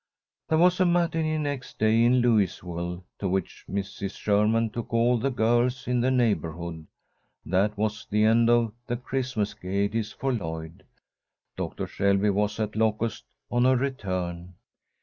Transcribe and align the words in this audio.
There 0.49 0.57
was 0.57 0.79
a 0.79 0.83
matinée 0.83 1.39
next 1.39 1.77
day 1.77 2.03
in 2.03 2.21
Louisville, 2.21 3.03
to 3.19 3.29
which 3.29 3.65
Mrs. 3.69 4.17
Sherman 4.17 4.71
took 4.71 4.91
all 4.91 5.19
the 5.19 5.29
girls 5.29 5.87
in 5.87 6.01
the 6.01 6.09
neighbourhood. 6.09 6.87
That 7.45 7.77
was 7.77 8.07
the 8.09 8.23
end 8.23 8.49
of 8.49 8.73
the 8.87 8.97
Christmas 8.97 9.53
gaieties 9.53 10.11
for 10.11 10.33
Lloyd. 10.33 10.85
Doctor 11.55 11.85
Shelby 11.85 12.31
was 12.31 12.59
at 12.59 12.75
Locust 12.75 13.25
on 13.51 13.65
her 13.65 13.77
return. 13.77 14.55